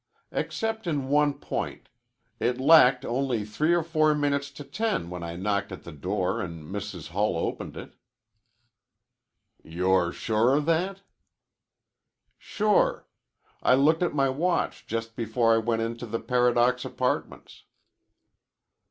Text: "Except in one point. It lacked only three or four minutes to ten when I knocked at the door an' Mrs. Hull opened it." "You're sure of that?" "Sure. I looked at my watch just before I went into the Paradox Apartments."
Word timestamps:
"Except 0.31 0.87
in 0.87 1.09
one 1.09 1.35
point. 1.35 1.87
It 2.39 2.59
lacked 2.59 3.05
only 3.05 3.45
three 3.45 3.71
or 3.71 3.83
four 3.83 4.15
minutes 4.15 4.49
to 4.53 4.63
ten 4.63 5.11
when 5.11 5.21
I 5.21 5.35
knocked 5.35 5.71
at 5.71 5.83
the 5.83 5.91
door 5.91 6.41
an' 6.41 6.63
Mrs. 6.63 7.09
Hull 7.09 7.37
opened 7.37 7.77
it." 7.77 7.93
"You're 9.61 10.11
sure 10.11 10.55
of 10.55 10.65
that?" 10.65 11.01
"Sure. 12.39 13.05
I 13.61 13.75
looked 13.75 14.01
at 14.01 14.15
my 14.15 14.27
watch 14.27 14.87
just 14.87 15.15
before 15.15 15.53
I 15.53 15.59
went 15.59 15.83
into 15.83 16.07
the 16.07 16.19
Paradox 16.19 16.83
Apartments." 16.83 17.65